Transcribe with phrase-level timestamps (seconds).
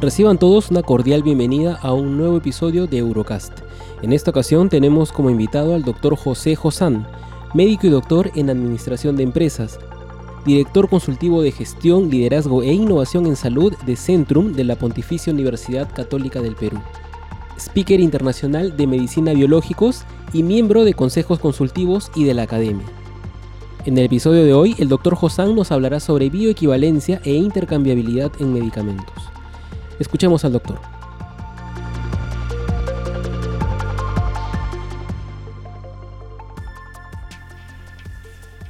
[0.00, 3.52] Reciban todos una cordial bienvenida a un nuevo episodio de Eurocast.
[4.00, 7.04] En esta ocasión tenemos como invitado al doctor José Josán,
[7.52, 9.80] médico y doctor en Administración de Empresas,
[10.46, 15.92] director consultivo de Gestión, Liderazgo e Innovación en Salud de Centrum de la Pontificia Universidad
[15.92, 16.78] Católica del Perú,
[17.58, 22.86] speaker internacional de Medicina Biológicos y miembro de consejos consultivos y de la Academia.
[23.84, 28.52] En el episodio de hoy, el doctor Josán nos hablará sobre bioequivalencia e intercambiabilidad en
[28.52, 29.37] medicamentos.
[29.98, 30.78] Escuchemos al doctor.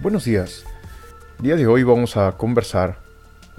[0.01, 0.65] Buenos días.
[1.39, 3.01] El día de hoy vamos a conversar,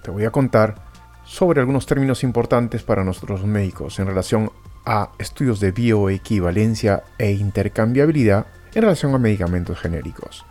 [0.01, 0.75] te voy a contar
[1.23, 4.51] sobre algunos términos importantes para nosotros médicos en relación
[4.85, 10.43] a estudios de bioequivalencia e intercambiabilidad en relación a medicamentos genéricos.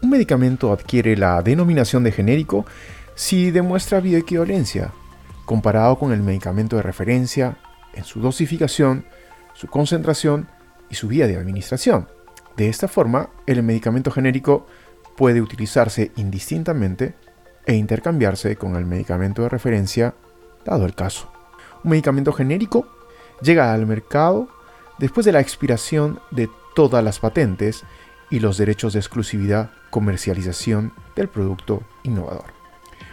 [0.00, 2.64] Un medicamento adquiere la denominación de genérico
[3.14, 4.92] si demuestra bioequivalencia,
[5.48, 7.56] comparado con el medicamento de referencia
[7.94, 9.06] en su dosificación,
[9.54, 10.46] su concentración
[10.90, 12.06] y su vía de administración.
[12.58, 14.66] De esta forma, el medicamento genérico
[15.16, 17.14] puede utilizarse indistintamente
[17.64, 20.14] e intercambiarse con el medicamento de referencia,
[20.66, 21.32] dado el caso.
[21.82, 22.86] Un medicamento genérico
[23.40, 24.50] llega al mercado
[24.98, 27.84] después de la expiración de todas las patentes
[28.28, 32.52] y los derechos de exclusividad comercialización del producto innovador.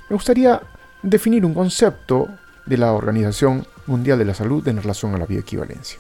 [0.10, 0.62] Me gustaría
[1.06, 2.28] definir un concepto
[2.66, 6.00] de la Organización Mundial de la Salud en relación a la bioequivalencia.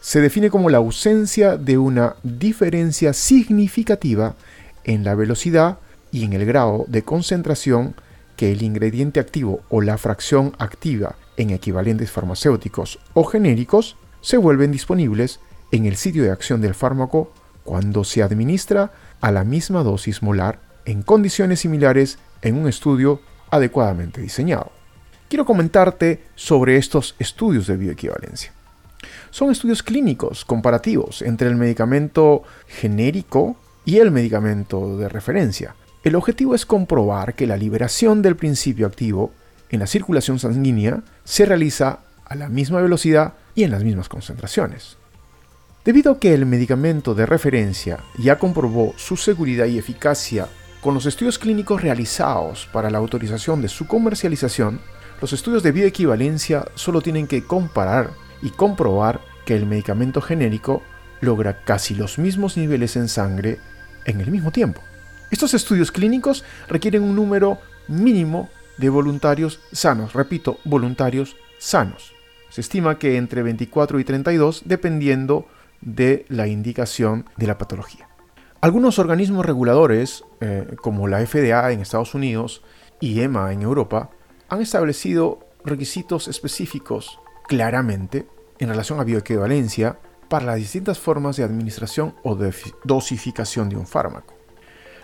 [0.00, 4.36] Se define como la ausencia de una diferencia significativa
[4.84, 5.78] en la velocidad
[6.12, 7.96] y en el grado de concentración
[8.36, 14.70] que el ingrediente activo o la fracción activa en equivalentes farmacéuticos o genéricos se vuelven
[14.70, 15.40] disponibles
[15.72, 17.32] en el sitio de acción del fármaco
[17.64, 23.20] cuando se administra a la misma dosis molar en condiciones similares en un estudio
[23.56, 24.72] adecuadamente diseñado.
[25.28, 28.52] Quiero comentarte sobre estos estudios de bioequivalencia.
[29.30, 35.74] Son estudios clínicos comparativos entre el medicamento genérico y el medicamento de referencia.
[36.04, 39.32] El objetivo es comprobar que la liberación del principio activo
[39.70, 44.96] en la circulación sanguínea se realiza a la misma velocidad y en las mismas concentraciones.
[45.84, 50.48] Debido a que el medicamento de referencia ya comprobó su seguridad y eficacia
[50.86, 54.78] con los estudios clínicos realizados para la autorización de su comercialización,
[55.20, 60.84] los estudios de bioequivalencia solo tienen que comparar y comprobar que el medicamento genérico
[61.20, 63.58] logra casi los mismos niveles en sangre
[64.04, 64.80] en el mismo tiempo.
[65.32, 67.58] Estos estudios clínicos requieren un número
[67.88, 72.12] mínimo de voluntarios sanos, repito, voluntarios sanos.
[72.48, 75.48] Se estima que entre 24 y 32 dependiendo
[75.80, 78.06] de la indicación de la patología.
[78.66, 82.64] Algunos organismos reguladores, eh, como la FDA en Estados Unidos
[82.98, 84.10] y EMA en Europa,
[84.48, 88.26] han establecido requisitos específicos claramente
[88.58, 93.86] en relación a bioequivalencia para las distintas formas de administración o de dosificación de un
[93.86, 94.34] fármaco.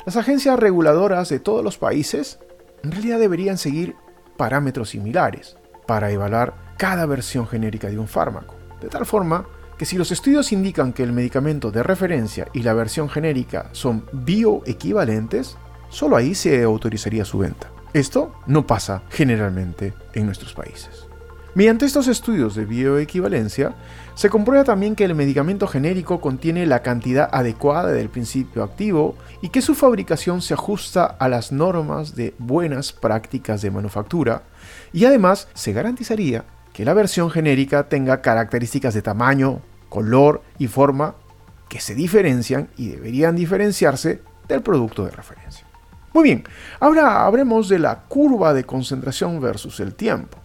[0.06, 2.40] Las agencias reguladoras de todos los países
[2.82, 3.94] en realidad deberían seguir
[4.36, 5.56] parámetros similares
[5.86, 9.46] para evaluar cada versión genérica de un fármaco, de tal forma
[9.82, 14.04] que si los estudios indican que el medicamento de referencia y la versión genérica son
[14.12, 15.56] bioequivalentes,
[15.88, 17.69] solo ahí se autorizaría su venta.
[17.93, 21.09] Esto no pasa generalmente en nuestros países.
[21.56, 23.75] Mediante estos estudios de bioequivalencia,
[24.15, 29.49] se comprueba también que el medicamento genérico contiene la cantidad adecuada del principio activo y
[29.49, 34.44] que su fabricación se ajusta a las normas de buenas prácticas de manufactura,
[34.93, 39.61] y además se garantizaría que la versión genérica tenga características de tamaño,
[39.92, 41.16] color y forma
[41.68, 45.66] que se diferencian y deberían diferenciarse del producto de referencia.
[46.14, 46.44] Muy bien,
[46.80, 50.38] ahora hablemos de la curva de concentración versus el tiempo.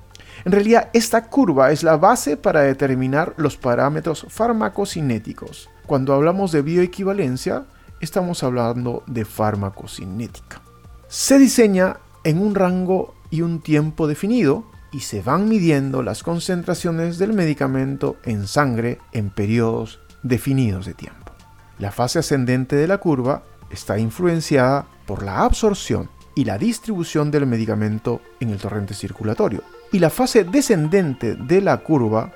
[0.44, 5.69] En realidad, esta curva es la base para determinar los parámetros farmacocinéticos.
[5.85, 7.63] Cuando hablamos de bioequivalencia,
[8.01, 10.61] estamos hablando de farmacocinética.
[11.07, 14.65] Se diseña en un rango y un tiempo definido
[14.97, 21.33] y se van midiendo las concentraciones del medicamento en sangre en periodos definidos de tiempo.
[21.77, 27.45] La fase ascendente de la curva está influenciada por la absorción y la distribución del
[27.45, 29.61] medicamento en el torrente circulatorio.
[29.91, 32.31] Y la fase descendente de la curva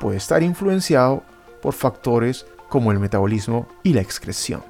[0.00, 1.24] puede estar influenciado
[1.60, 4.62] por factores como el metabolismo y la excreción.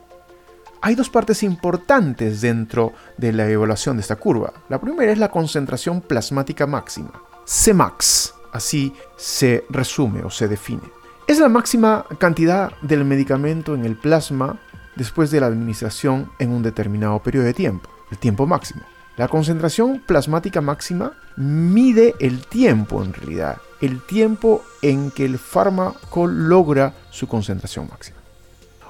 [0.83, 4.53] Hay dos partes importantes dentro de la evaluación de esta curva.
[4.69, 7.13] La primera es la concentración plasmática máxima,
[7.49, 10.83] Cmax, así se resume o se define.
[11.27, 14.59] Es la máxima cantidad del medicamento en el plasma
[14.97, 18.83] después de la administración en un determinado periodo de tiempo, el tiempo máximo.
[19.17, 26.27] La concentración plasmática máxima mide el tiempo en realidad, el tiempo en que el fármaco
[26.27, 28.19] logra su concentración máxima.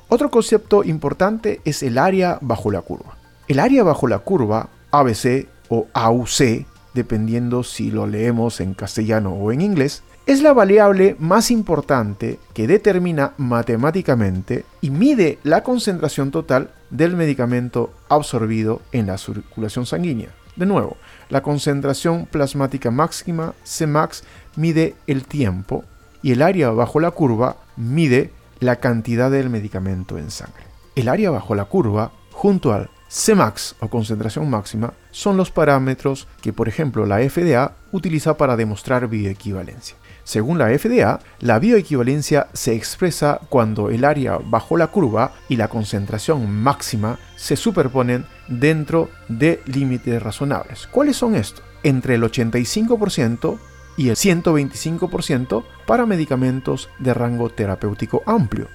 [0.08, 3.16] Otro concepto importante es el área bajo la curva.
[3.46, 6.66] El área bajo la curva, ABC o AUC,
[6.98, 12.66] dependiendo si lo leemos en castellano o en inglés, es la variable más importante que
[12.66, 20.30] determina matemáticamente y mide la concentración total del medicamento absorbido en la circulación sanguínea.
[20.56, 20.96] De nuevo,
[21.28, 24.24] la concentración plasmática máxima, Cmax,
[24.56, 25.84] mide el tiempo
[26.20, 30.64] y el área bajo la curva mide la cantidad del medicamento en sangre.
[30.96, 36.52] El área bajo la curva, junto al Cmax o concentración máxima, son los parámetros que,
[36.52, 39.96] por ejemplo, la FDA utiliza para demostrar bioequivalencia.
[40.24, 45.68] Según la FDA, la bioequivalencia se expresa cuando el área bajo la curva y la
[45.68, 50.86] concentración máxima se superponen dentro de límites razonables.
[50.86, 51.64] ¿Cuáles son estos?
[51.82, 53.58] Entre el 85%
[53.96, 58.68] y el 125% para medicamentos de rango terapéutico amplio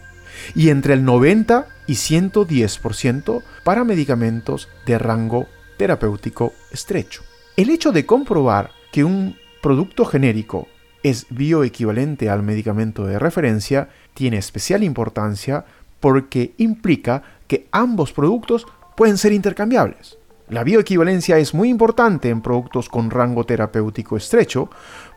[0.55, 5.47] y entre el 90 y 110% para medicamentos de rango
[5.77, 7.23] terapéutico estrecho.
[7.55, 10.67] El hecho de comprobar que un producto genérico
[11.03, 15.65] es bioequivalente al medicamento de referencia tiene especial importancia
[15.99, 18.65] porque implica que ambos productos
[18.95, 20.17] pueden ser intercambiables.
[20.49, 24.69] La bioequivalencia es muy importante en productos con rango terapéutico estrecho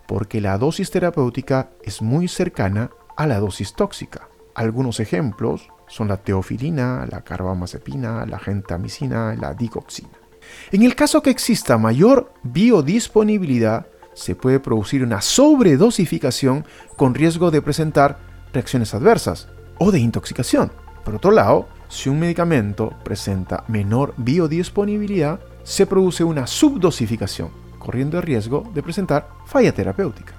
[0.06, 4.28] porque la dosis terapéutica es muy cercana a la dosis tóxica.
[4.56, 10.08] Algunos ejemplos son la teofilina, la carbamazepina, la gentamicina, la digoxina.
[10.72, 16.64] En el caso que exista mayor biodisponibilidad, se puede producir una sobredosificación
[16.96, 18.16] con riesgo de presentar
[18.54, 20.72] reacciones adversas o de intoxicación.
[21.04, 28.22] Por otro lado, si un medicamento presenta menor biodisponibilidad, se produce una subdosificación, corriendo el
[28.22, 30.35] riesgo de presentar falla terapéutica.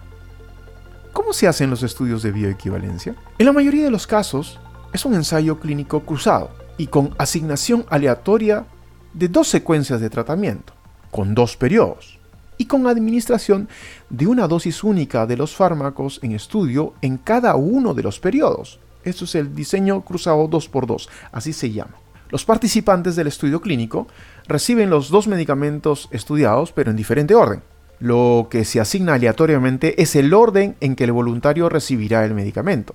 [1.18, 3.16] ¿Cómo se hacen los estudios de bioequivalencia?
[3.40, 4.60] En la mayoría de los casos
[4.94, 8.68] es un ensayo clínico cruzado y con asignación aleatoria
[9.16, 10.74] de dos secuencias de tratamiento,
[11.10, 12.20] con dos periodos,
[12.60, 13.68] y con administración
[14.12, 18.80] de una dosis única de los fármacos en estudio en cada uno de los periodos.
[19.04, 21.96] Esto es el diseño cruzado 2x2, así se llama.
[22.30, 24.08] Los participantes del estudio clínico
[24.48, 27.64] reciben los dos medicamentos estudiados, pero en diferente orden.
[28.00, 32.94] Lo que se asigna aleatoriamente es el orden en que el voluntario recibirá el medicamento.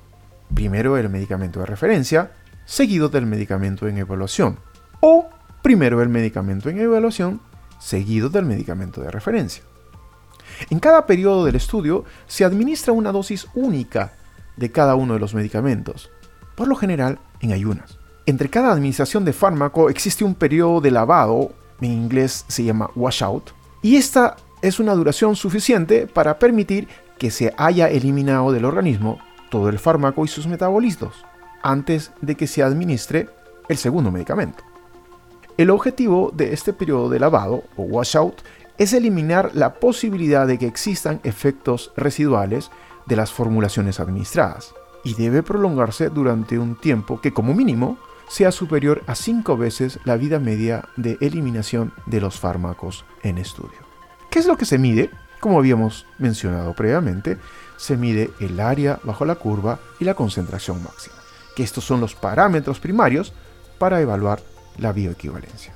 [0.54, 2.32] Primero el medicamento de referencia,
[2.66, 4.58] seguido del medicamento en evaluación.
[5.00, 5.28] O
[5.62, 7.40] primero el medicamento en evaluación,
[7.80, 9.64] seguido del medicamento de referencia.
[10.70, 14.12] En cada periodo del estudio se administra una dosis única
[14.56, 16.10] de cada uno de los medicamentos,
[16.54, 17.98] por lo general en ayunas.
[18.26, 23.50] Entre cada administración de fármaco existe un periodo de lavado, en inglés se llama washout,
[23.82, 29.18] y esta es una duración suficiente para permitir que se haya eliminado del organismo
[29.50, 31.26] todo el fármaco y sus metabolismos
[31.62, 33.28] antes de que se administre
[33.68, 34.64] el segundo medicamento.
[35.58, 38.40] El objetivo de este periodo de lavado o washout
[38.78, 42.70] es eliminar la posibilidad de que existan efectos residuales
[43.06, 47.98] de las formulaciones administradas y debe prolongarse durante un tiempo que como mínimo
[48.28, 53.91] sea superior a 5 veces la vida media de eliminación de los fármacos en estudio.
[54.32, 55.10] ¿Qué es lo que se mide?
[55.40, 57.36] Como habíamos mencionado previamente,
[57.76, 61.16] se mide el área bajo la curva y la concentración máxima,
[61.54, 63.34] que estos son los parámetros primarios
[63.78, 64.40] para evaluar
[64.78, 65.74] la bioequivalencia.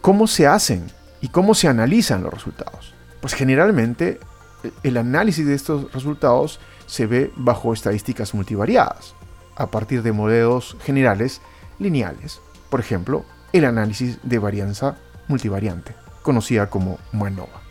[0.00, 0.90] ¿Cómo se hacen
[1.20, 2.92] y cómo se analizan los resultados?
[3.20, 4.18] Pues generalmente
[4.82, 9.14] el análisis de estos resultados se ve bajo estadísticas multivariadas,
[9.54, 11.40] a partir de modelos generales
[11.78, 12.40] lineales.
[12.68, 14.96] Por ejemplo, el análisis de varianza
[15.28, 17.66] multivariante, conocida como MOENOVA.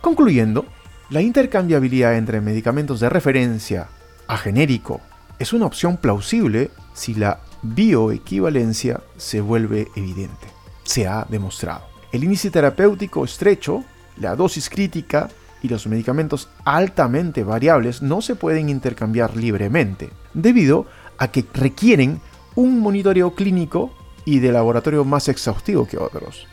[0.00, 0.66] Concluyendo,
[1.10, 3.88] la intercambiabilidad entre medicamentos de referencia
[4.26, 5.00] a genérico
[5.38, 10.48] es una opción plausible si la bioequivalencia se vuelve evidente.
[10.84, 11.86] Se ha demostrado.
[12.12, 13.84] El índice terapéutico estrecho,
[14.16, 15.28] la dosis crítica
[15.62, 20.86] y los medicamentos altamente variables no se pueden intercambiar libremente, debido
[21.18, 22.20] a que requieren
[22.54, 23.92] un monitoreo clínico
[24.24, 26.46] y de laboratorio más exhaustivo que otros.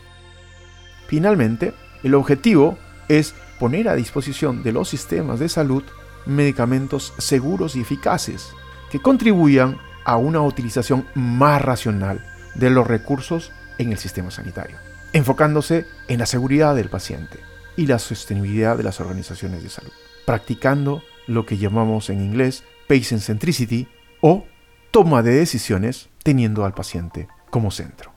[1.07, 1.73] Finalmente,
[2.03, 5.83] el objetivo es poner a disposición de los sistemas de salud
[6.25, 8.49] medicamentos seguros y eficaces
[8.89, 12.23] que contribuyan a una utilización más racional
[12.55, 14.77] de los recursos en el sistema sanitario,
[15.13, 17.39] enfocándose en la seguridad del paciente
[17.75, 19.91] y la sostenibilidad de las organizaciones de salud,
[20.25, 23.87] practicando lo que llamamos en inglés patient centricity
[24.21, 24.45] o
[24.91, 28.13] toma de decisiones teniendo al paciente como centro.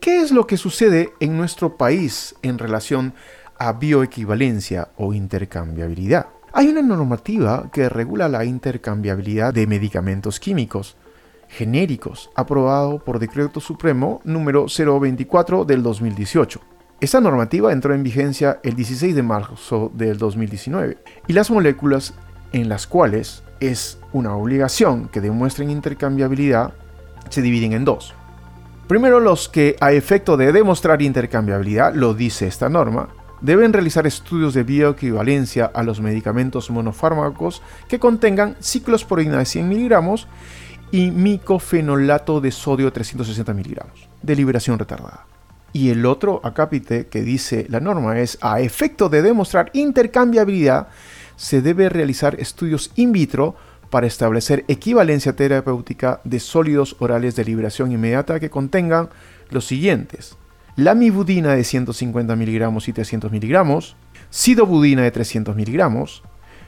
[0.00, 3.14] ¿Qué es lo que sucede en nuestro país en relación
[3.58, 6.26] a bioequivalencia o intercambiabilidad?
[6.52, 10.96] Hay una normativa que regula la intercambiabilidad de medicamentos químicos
[11.48, 16.60] genéricos, aprobado por Decreto Supremo número 024 del 2018.
[17.00, 22.14] Esta normativa entró en vigencia el 16 de marzo del 2019 y las moléculas
[22.52, 26.72] en las cuales es una obligación que demuestren intercambiabilidad
[27.30, 28.14] se dividen en dos.
[28.86, 33.08] Primero, los que a efecto de demostrar intercambiabilidad, lo dice esta norma,
[33.44, 40.26] deben realizar estudios de bioequivalencia a los medicamentos monofármacos que contengan ciclosporina de 100 miligramos
[40.90, 45.26] y micofenolato de sodio 360 miligramos, de liberación retardada.
[45.74, 50.88] Y el otro acápite que dice la norma es, a efecto de demostrar intercambiabilidad,
[51.36, 53.56] se debe realizar estudios in vitro
[53.90, 59.10] para establecer equivalencia terapéutica de sólidos orales de liberación inmediata que contengan
[59.50, 60.38] los siguientes.
[60.76, 63.96] Lamivudina de 150 miligramos y 300 miligramos,
[64.30, 66.24] sidobudina de 300 miligramos,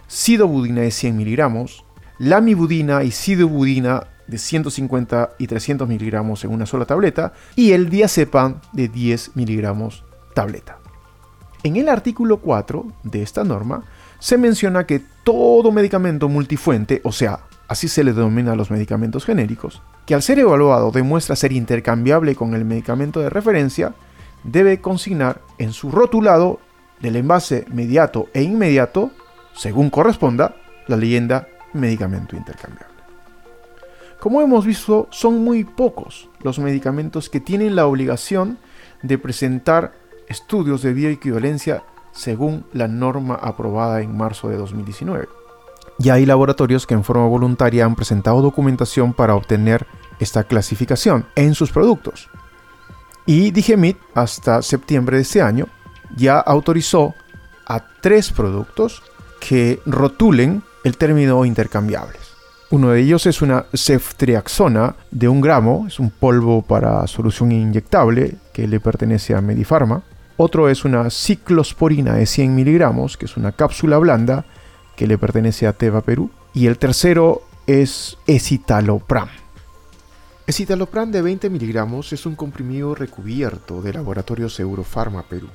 [0.06, 1.84] sidobudina de 100 miligramos,
[2.18, 8.60] lamivudina y sidobudina de 150 y 300 miligramos en una sola tableta y el diazepam
[8.72, 10.78] de 10 miligramos tableta.
[11.64, 13.82] En el artículo 4 de esta norma
[14.20, 19.24] se menciona que todo medicamento multifuente, o sea, así se le denomina a los medicamentos
[19.24, 23.94] genéricos, que al ser evaluado demuestra ser intercambiable con el medicamento de referencia,
[24.44, 26.60] debe consignar en su rotulado
[27.00, 29.10] del envase mediato e inmediato,
[29.54, 30.56] según corresponda,
[30.86, 32.94] la leyenda medicamento intercambiable.
[34.20, 38.58] Como hemos visto, son muy pocos los medicamentos que tienen la obligación
[39.02, 39.92] de presentar
[40.28, 45.28] estudios de bioequivalencia según la norma aprobada en marzo de 2019.
[45.98, 49.86] Ya hay laboratorios que en forma voluntaria han presentado documentación para obtener
[50.20, 52.28] esta clasificación en sus productos.
[53.26, 55.66] Y Digemit, hasta septiembre de este año,
[56.16, 57.14] ya autorizó
[57.66, 59.02] a tres productos
[59.40, 62.20] que rotulen el término intercambiables.
[62.70, 68.36] Uno de ellos es una ceftriaxona de un gramo, es un polvo para solución inyectable
[68.52, 70.02] que le pertenece a Medifarma.
[70.36, 74.44] Otro es una ciclosporina de 100 miligramos, que es una cápsula blanda
[74.96, 76.30] que le pertenece a Teva Perú.
[76.54, 79.28] Y el tercero es escitalopram.
[80.46, 85.48] Escitalopram de 20 miligramos es un comprimido recubierto de Laboratorios Eurofarma Perú.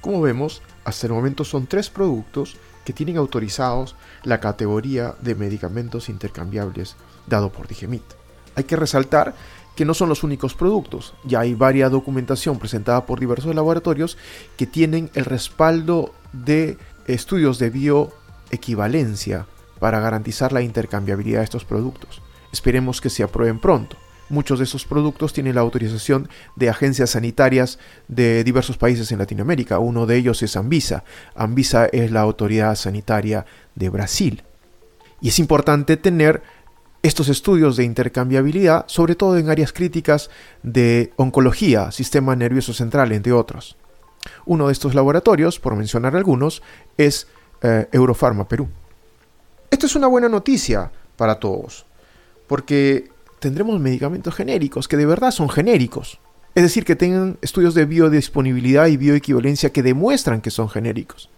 [0.00, 6.08] Como vemos, hasta el momento son tres productos que tienen autorizados la categoría de medicamentos
[6.08, 8.02] intercambiables dado por Digemit.
[8.56, 9.34] Hay que resaltar
[9.76, 14.16] que no son los únicos productos, ya hay varias documentación presentada por diversos laboratorios
[14.56, 17.70] que tienen el respaldo de estudios de
[18.50, 19.46] bioequivalencia
[19.78, 22.20] para garantizar la intercambiabilidad de estos productos.
[22.52, 23.96] Esperemos que se aprueben pronto.
[24.28, 29.80] Muchos de esos productos tienen la autorización de agencias sanitarias de diversos países en Latinoamérica.
[29.80, 31.02] Uno de ellos es Anvisa.
[31.34, 34.44] Anvisa es la autoridad sanitaria de Brasil.
[35.20, 36.42] Y es importante tener
[37.02, 40.30] estos estudios de intercambiabilidad, sobre todo en áreas críticas
[40.62, 43.76] de oncología, sistema nervioso central, entre otros.
[44.44, 46.62] Uno de estos laboratorios, por mencionar algunos,
[46.98, 47.26] es
[47.62, 48.68] eh, Eurofarma Perú.
[49.70, 51.86] Esto es una buena noticia para todos,
[52.46, 56.20] porque tendremos medicamentos genéricos que de verdad son genéricos.
[56.54, 61.30] Es decir, que tengan estudios de biodisponibilidad y bioequivalencia que demuestran que son genéricos.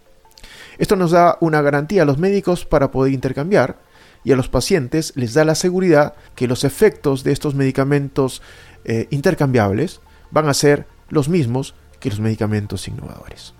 [0.77, 3.77] Esto nos da una garantía a los médicos para poder intercambiar
[4.23, 8.41] y a los pacientes les da la seguridad que los efectos de estos medicamentos
[8.85, 10.01] eh, intercambiables
[10.31, 13.53] van a ser los mismos que los medicamentos innovadores.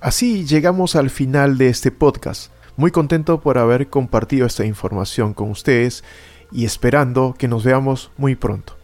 [0.00, 2.52] Así llegamos al final de este podcast.
[2.76, 6.04] Muy contento por haber compartido esta información con ustedes
[6.52, 8.74] y esperando que nos veamos muy pronto.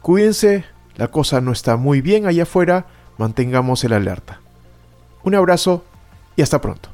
[0.00, 2.86] Cuídense, la cosa no está muy bien allá afuera,
[3.18, 4.40] mantengamos el alerta.
[5.24, 5.82] Un abrazo
[6.36, 6.88] y hasta pronto.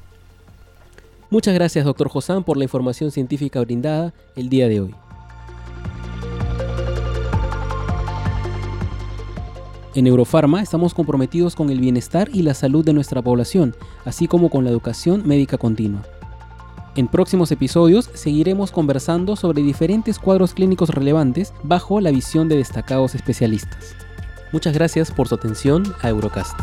[1.29, 4.95] Muchas gracias, doctor Josán, por la información científica brindada el día de hoy.
[9.95, 14.49] En Eurofarma estamos comprometidos con el bienestar y la salud de nuestra población, así como
[14.49, 16.03] con la educación médica continua.
[16.95, 23.17] En próximos episodios seguiremos conversando sobre diferentes cuadros clínicos relevantes bajo la visión de destacados
[23.17, 23.97] especialistas.
[24.53, 26.59] Muchas gracias por su atención a Eurocast.